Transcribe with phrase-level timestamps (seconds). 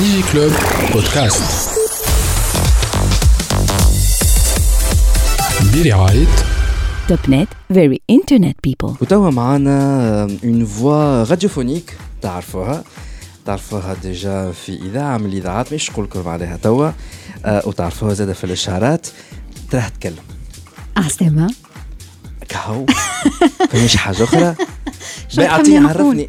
[0.00, 0.52] DigiClub
[0.92, 1.70] بودكاست
[5.74, 6.26] برعاية
[7.08, 12.84] Topnet very internet people وتوا معانا une voix radiophonique تعرفوها.
[13.46, 16.90] تعرفوها déjà في إذاعة من الإذاعات مش نقول لكم عليها توا.
[17.44, 19.06] آه، وتعرفوها زادة في الإشهارات.
[19.70, 20.24] تراه تتكلم
[20.96, 21.54] عسلامة
[22.48, 22.86] كهو.
[23.70, 24.54] فمش حاجة أخرى.
[25.38, 26.28] اعطيني؟ عرفني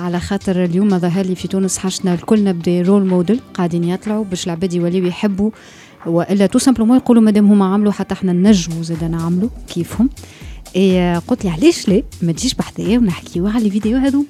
[0.00, 4.24] على خاطر اليوم ظهر لي في تونس حاجتنا الكلنا ب des role models قاعدين يطلعوا
[4.24, 5.50] باش العباد يوليوا يحبوا
[6.06, 10.10] والا tout simplement يقولوا مادام هما عملوا حتى إحنا نجموا زاد نعملوا كيفهم.
[10.76, 14.24] إيه قلت لي علاش لا؟ ما تجيش بحذايا ونحكيو على الفيديو هذو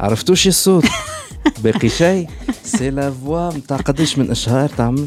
[0.00, 0.84] عرفتوا شي الصوت؟
[1.64, 2.28] باقي شيء؟
[2.64, 5.06] c'est la voix نتاع قداش من اشهار تعمل.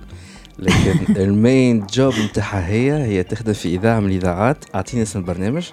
[0.61, 4.65] لكن ال main job نتاعها هي هي تخدم في إذاعة من الإذاعات.
[4.75, 5.63] أعطيني اسم البرنامج.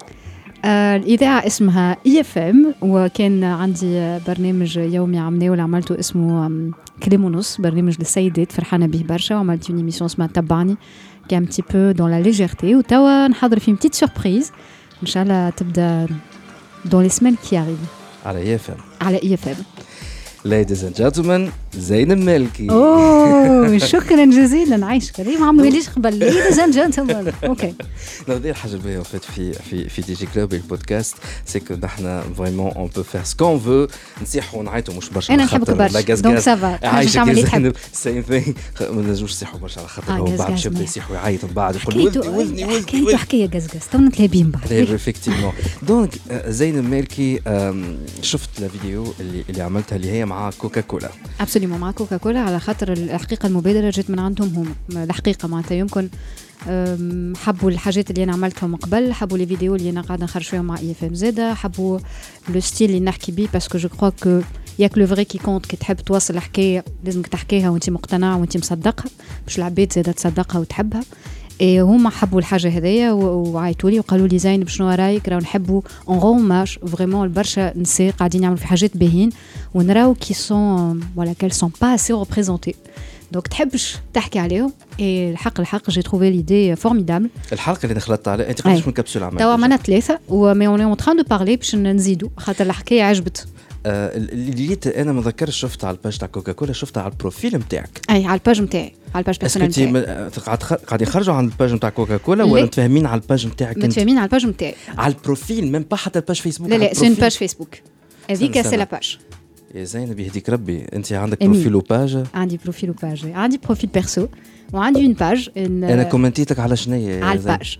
[0.65, 6.51] آه، الإذاعة اسمها IFM وكان عندي برنامج يومي عملناه واللي عملته اسمه
[7.03, 8.51] كلام ونص برنامج للسيدات.
[8.51, 10.75] فرحانة به برشا وعملت une émission اسمها تبعني
[11.29, 14.51] qui est un petit peu dans la légèreté وتوا نحضر في petite surprise
[15.01, 16.07] إن شاء الله تبدأ
[16.85, 17.57] دون لي سمان كي
[18.25, 19.55] على يافا على IFM
[20.45, 26.73] ليديز اند جنتلمان زين المالكي اوه شكرا جزيلا عايشك ليه ما عملوليش قبل ليديز اند
[26.75, 27.73] جنتلمان أوكي
[28.29, 31.15] نقدر حاجة باهيه فات في في في دي جي كلوب البودكاست
[31.45, 33.87] سي كو نحن فريمون اون بو فير سكون فو
[34.21, 36.39] نصيحوا ونعيطوا مش برشا أنا نحبك برشا دونك.
[36.39, 36.75] سافا
[37.11, 38.45] تعمل تحب زينب سيم ثينغ
[38.81, 42.65] ما نجموش نصيحوا برشا على خاطر هو بعد ما- يصيح ويعيط من بعد يقول وزني
[42.65, 42.65] وزني
[43.03, 45.53] وزني حكايه قزقز تونا تلابين بعد غير افكتيفمون
[45.83, 46.09] donc
[46.47, 51.09] زين المالكي آم، شفت الفيديو اللي اللي عملتها اللي هي مع كوكا كولا
[51.39, 56.09] absolument مع كوكا كولا على خاطر الحقيقة المبادرة جت من عندهم هم الحقيقة معناتها يمكن
[57.35, 60.77] حبوا الحاجات اللي أنا عملتهم قبل حبوا les vidéos اللي أنا قاعدة نخرج فيهم مع
[60.79, 61.99] IFM زاده حبوا
[62.49, 64.41] le style اللي نحكي بيه parce que je crois que
[64.79, 68.35] y a que le vrai qui compte كي تحب توصل الحكاية لازمك تحكيها وانت مقتنع
[68.35, 69.09] وانت مصدقها
[69.45, 71.03] باش العباد زاده تصدقها وتحبها.
[71.61, 76.19] إيه هما حبوا الحاجة هذيا وعيطوا لي وقالوا لي زين شنو رأيك؟ راهو نحبوا un
[76.19, 79.29] hommage vraiment برشا نساء قاعدين يعملوا في حاجات باهين
[79.73, 82.75] ونراو qui sont voilà qu'elles sont pas assez représentées
[83.31, 88.49] donc تحبش تحكي عليهم؟ اي الحق الحق j'ai trouvé l'idée formidable الحلقة اللي دخلت عليها
[88.49, 88.83] أنت قداش أي.
[88.87, 91.75] من كبسولة عملت توا؟ عملنا ثلاثة و mais on est en train de parler باش
[91.75, 93.47] نزيدوا خاطر الحكاية عجبت.
[93.85, 97.11] آه، اللي جيت أنا ما ذكرش شفت على ال page تاع كوكا كولا شفتها على
[97.11, 100.29] ال profil نتاعك أي على الباج نتاعي على الباج انت نتاعي م-
[100.87, 102.65] قاعد يخرجوا عن الباج نتاع كوكا كولا ولا لا.
[102.65, 106.69] متفاهمين على الباج نتاعك متفاهمين على الباج نتاعي على البروفيل ميم با حتى الباج فيسبوك
[106.69, 107.09] لا لا سي.
[107.15, 107.75] باج فيسبوك
[108.29, 108.75] هذيك سي.
[108.77, 109.17] لا باج
[109.75, 110.85] يا زينب يهديك ربي.
[110.93, 111.43] أنت عندك.
[111.43, 113.25] بروفيل وباج؟ عندي بروفيل وباج.
[113.25, 114.27] عندي بروفيل بيرسو
[114.73, 117.79] وعندي اون باج أنا كومنتيتك على يا على؟ الباج.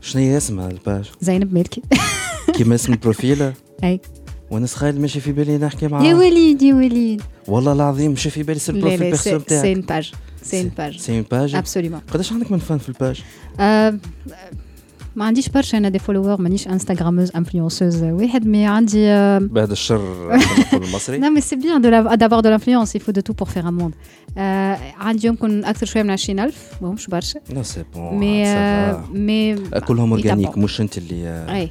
[0.00, 1.82] شنية اسمها الباج؟ زينب مالكي
[2.54, 3.52] كيما اسم البروفيل؟
[3.84, 4.00] أي.
[4.50, 7.22] وأنا سخايل ماشي في بالي نحكي يا معاه وليد يا وليد.
[7.48, 10.12] والله العظيم ماشي في بالي c'est la ال profil la perso c'est une page
[10.42, 13.22] c'est une page c'est une page absolument قداش عندك من fans في ال page
[13.60, 13.98] آه،
[15.16, 20.34] ما عنديش برشا أنا des followers مانيش instagrameuse influenceuse واحد mais عندي آه، بعد الشر
[20.72, 21.20] المصري.
[21.84, 23.92] De la- d'avoir de l'influence, il faut de tout pour faire un monde.
[24.38, 27.40] آه، عندي يمكن أكثر شوية من 20000 ماهمش برشا.
[27.50, 29.04] non c'est bon mais آه،.
[29.12, 29.56] mais
[29.86, 30.58] كلهم اورجانيك.
[30.58, 31.70] مش أنت اللي اي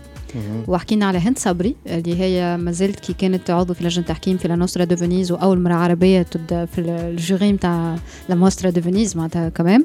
[0.67, 4.47] وحكينا على هند صبري اللي هي ما زالت كي كانت عضو في لجنة تحكيم في
[4.47, 7.95] la Mostra de Venise وأول مرا عربية تبدا في ال jury نتاع
[8.29, 9.83] la Mostra de Venise معناتها كمان.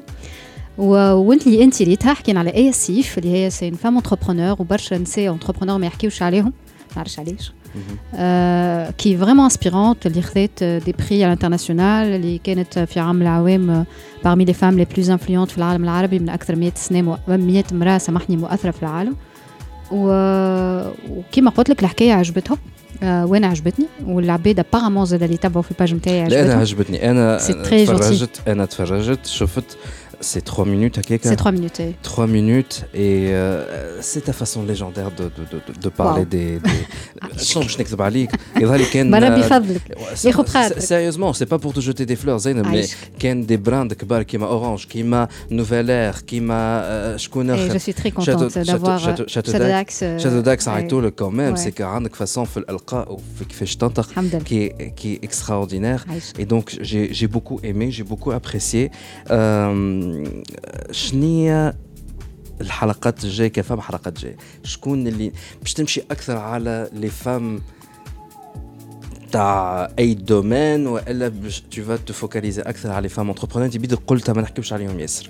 [0.77, 5.33] وانت اللي انت ريتها حكينا على اي سيف اللي هي ces femmes entrepreneurs وبرشا نساء
[5.33, 6.45] entrepreneurs ما يحكيوش عليهم.
[6.45, 6.53] ما
[6.95, 7.51] نعرفش علاش.
[8.15, 12.99] آه qui est vraiment inspirante اللي خذت des prix على ال international اللي كانت في
[12.99, 13.85] عام العوام
[14.23, 17.97] parmi les femmes les plus influentes في العالم العربي من أكثر 100 سنة 100 امراه
[17.97, 19.15] سامحني مؤثرة في العالم.
[19.91, 22.57] وكيما قلت لك الحكاية عجبتهم
[23.03, 27.11] آه وأنا عجبتني والعباد ابارامون زاد اللي تبعوا في الباج نتاعي لا أنا عجبتني.
[27.11, 29.77] أنا تفرجت أنا تفرجت شفت
[30.19, 31.77] C'est trois minutes à quelqu'un C'est trois minutes.
[31.79, 31.95] Oui.
[32.01, 36.25] Trois minutes et euh, c'est ta façon légendaire de, de, de, de parler wow.
[36.25, 36.59] des.
[36.59, 36.69] des...
[40.79, 42.87] Sérieusement, c'est pas pour te jeter des fleurs, Zainab, ah, mais
[43.19, 43.87] Ken des brands
[44.27, 48.99] qui m'a Orange, qui m'a Nouvelle Air, qui m'a euh, Je suis très contente d'avoir
[48.99, 50.03] Shadow euh, Dax.
[50.17, 52.45] Shadow Dax, arrête-le quand même, c'est qu'il y a une façon
[54.45, 56.05] qui est extraordinaire.
[56.39, 58.91] Et donc, j'ai beaucoup aimé, j'ai beaucoup apprécié.
[60.91, 61.75] شنية
[62.61, 65.31] الحلقات الجاية؟ quelles femmes حلقات جاية؟ شكون اللي
[65.61, 67.61] باش تمشي أكثر على les femmes
[69.31, 73.95] تاع أي domaine وإلا باش tu vas te focaliser أكثر على les femmes entrepreneurs تبي
[74.07, 75.29] قلتها ما نحكيوش عليهم ياسر.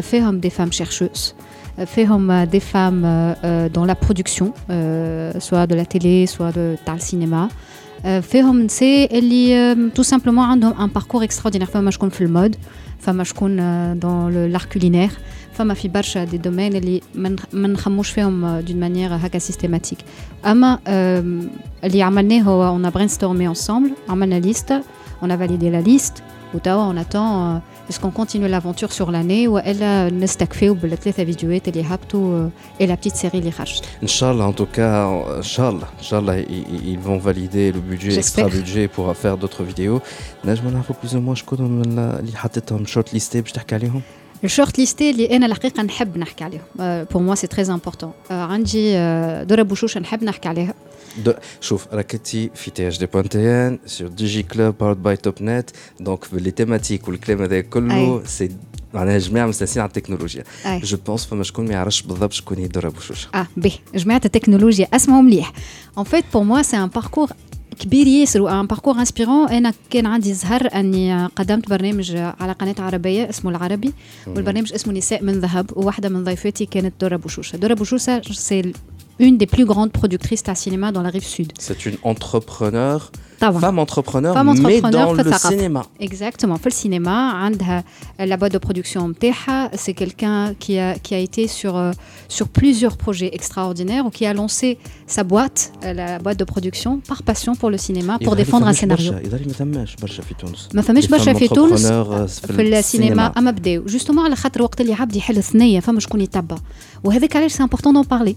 [0.00, 1.34] فيهم دي فام شيرشوز
[1.86, 3.34] فيهم دي فام
[3.74, 4.46] dans la production
[5.48, 7.48] soit de la télé soit de تاع السينما
[8.20, 12.56] فيهم نساء اللي تو سامبلومون عندهم ان باركور اكستراordinaire فما شكون في المود
[12.98, 13.56] فما شكون
[13.98, 15.10] دون لار كولينير
[15.52, 17.00] فما في برشا دي دومين اللي
[17.52, 19.98] ما نخموش فيهم دون مانيير هكا سيستيماتيك
[20.46, 20.78] اما
[21.84, 24.80] اللي عملناه هو اون برين ستورمي انصامبل عملنا ليست
[25.22, 26.22] اون فاليدي لا ليست
[26.54, 27.60] وتوا اون اتون
[27.90, 32.48] Est-ce qu'on continue l'aventure sur l'année ou elle نستكفيو بالثلاثة فيديوهات اللي هبطوا
[32.80, 35.06] et la petite série اللي خرجت Inch'Allah en tout cas
[35.42, 36.40] Inch'Allah Inch'Allah
[36.92, 40.00] ils vont valider le budget extra budget pour faire d'autres vidéos
[40.44, 44.02] نجم نعرفوا plus ou moins شكون اللي حطيتهم شورت ليستي باش تحكي عليهم
[44.44, 48.92] الشورت ليستي اللي انا الحقيقه نحب نحكي عليهم بور موا سي تري امبورطون عندي
[49.44, 50.74] دورة بوشوشه نحب نحكي عليها
[51.61, 55.17] شوف راكتي في تي اش دي بوان تي ان سور دي جي كلوب بارد باي
[55.17, 55.69] توب نت
[55.99, 58.49] دونك لي تيماتيك والكلام هذا كله سي
[58.93, 60.43] معناها جماعة مستانسين على التكنولوجيا.
[60.65, 64.87] جو بونس فما شكون ما يعرفش بالضبط شكون هي دورة بوشوشه آه باهي جماعة التكنولوجيا.
[64.93, 65.53] أسمعوا مليح.
[65.97, 67.29] ان فيت بور موا سي ان باركور
[67.79, 73.29] كبير ياسر وان باركور انسبيرون أنا كان عندي زهر أني قدمت برنامج على قناة عربية
[73.29, 73.93] اسمه العربي
[74.27, 78.73] والبرنامج اسمه نساء من ذهب وواحدة من ضيفاتي كانت دورة بوشوشه دورة بوشوشه سي
[79.18, 81.52] une des plus grandes productrices de cinéma dans la rive sud.
[81.58, 85.86] C'est une entrepreneur, femme entrepreneur, femme mais dans le cinéma.
[86.00, 87.50] Exactement, fait le cinéma,
[88.18, 89.12] la boîte de production
[89.74, 91.92] c'est quelqu'un qui a, qui a été sur, euh,
[92.28, 97.00] sur plusieurs projets extraordinaires ou qui a lancé sa boîte, euh, la boîte de production,
[97.00, 99.12] par passion pour le cinéma, pour défendre un scénario.
[100.74, 105.16] ما فماش برشا في تونس في السينما اما بداو جوستومون على خاطر وقت اللي عبد
[105.16, 106.56] يحل ثنيه فما شكون يتبع
[107.04, 108.36] وهذاك علاش سي امبورتون دون بارلي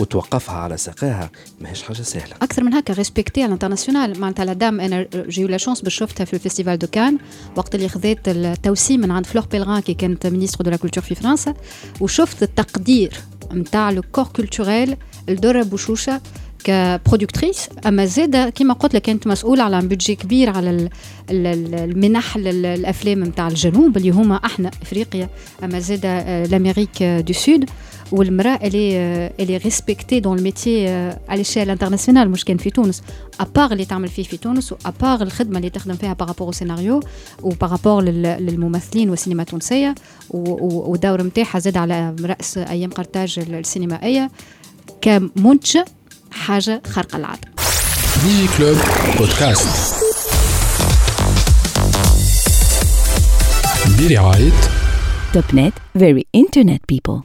[0.00, 1.30] وتوقفها على ساقاها
[1.60, 2.34] ماهيش حاجة سهلة.
[2.42, 5.94] أكثر من هكا respectée à l'international معناتها la dame أنا j'ai eu la chance باش
[5.94, 7.18] شفتها في ال festival de Cannes
[7.56, 11.14] وقت اللي خذيت التوسيم من عند Fleur Pellerin كي كانت ministre de la culture في
[11.14, 11.54] فرنسا
[12.00, 13.20] وشفت التقدير
[13.52, 14.96] نتاع le corps culturel
[15.28, 16.20] لدورة بوشوشة
[16.64, 20.88] ك productrice أما زاده كما قلت لك كانت مسؤوله على budget كبير على
[21.30, 25.28] المنح للأفلام نتاع الجنوب اللي هما أحنا أفريقيا
[25.64, 27.70] أما زاده l'Amérique du Sud
[28.12, 28.96] والمرأة الي
[29.40, 30.88] الي respectée dans le métier à
[31.28, 33.02] l'échelle internationale مش كان في تونس.
[33.40, 36.24] à part اللي تعمل فيه في تونس و à part الخدمة اللي تخدم فيها par
[36.24, 37.00] rapport سيناريو
[37.42, 39.94] و par rapport للممثلين والسينما التونسية.
[40.30, 44.30] والدور نتاعها زاد على رأس أيام قرطاج السينمائية.
[45.00, 45.84] كمنتجه
[46.32, 47.48] حاجة خارقة العادة.
[48.24, 48.76] دي كلوب
[49.18, 49.94] بودكاست.
[53.98, 54.52] برعاية
[55.32, 57.18] توب نت فيري انترنت بيبل